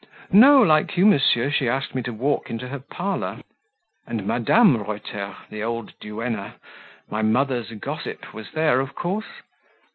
"No; 0.31 0.59
like 0.63 0.97
you, 0.97 1.05
monsieur, 1.05 1.51
she 1.51 1.69
asked 1.69 1.93
me 1.93 2.01
to 2.01 2.11
walk 2.11 2.49
into 2.49 2.69
her 2.69 2.79
parlour." 2.79 3.41
"And 4.07 4.25
Madame 4.25 4.75
Reuter 4.77 5.35
the 5.51 5.61
old 5.61 5.93
duenna 5.99 6.55
my 7.11 7.21
mother's 7.21 7.69
gossip, 7.73 8.33
was 8.33 8.51
there, 8.53 8.79
of 8.79 8.95
course?" 8.95 9.43